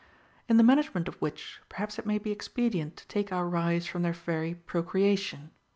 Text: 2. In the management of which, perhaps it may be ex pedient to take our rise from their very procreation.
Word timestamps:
2. 0.47 0.53
In 0.53 0.57
the 0.57 0.63
management 0.63 1.07
of 1.07 1.13
which, 1.21 1.59
perhaps 1.69 1.99
it 1.99 2.07
may 2.07 2.17
be 2.17 2.31
ex 2.31 2.47
pedient 2.47 2.95
to 2.95 3.07
take 3.07 3.31
our 3.31 3.47
rise 3.47 3.85
from 3.85 4.01
their 4.01 4.13
very 4.13 4.55
procreation. 4.55 5.51